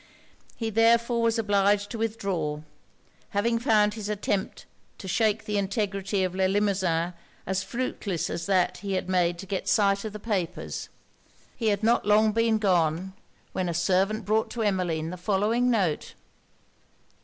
He 0.55 0.71
therefore 0.71 1.21
was 1.21 1.37
obliged 1.37 1.91
to 1.91 1.99
withdraw; 1.99 2.61
having 3.37 3.59
found 3.59 3.93
his 3.93 4.09
attempt 4.09 4.65
to 4.97 5.07
shake 5.07 5.45
the 5.45 5.59
integrity 5.59 6.23
of 6.23 6.33
Le 6.33 6.47
Limosin 6.47 7.13
as 7.45 7.61
fruitless 7.61 8.27
as 8.27 8.47
that 8.47 8.77
he 8.77 8.93
had 8.93 9.07
made 9.07 9.37
to 9.37 9.45
get 9.45 9.69
sight 9.69 10.03
of 10.03 10.11
the 10.13 10.19
papers. 10.19 10.89
He 11.55 11.67
had 11.67 11.83
not 11.83 12.03
long 12.07 12.31
been 12.31 12.57
gone, 12.57 13.13
when 13.51 13.69
a 13.69 13.75
servant 13.75 14.25
brought 14.25 14.49
to 14.49 14.63
Emmeline 14.63 15.11
the 15.11 15.17
following 15.17 15.69
note. 15.69 16.15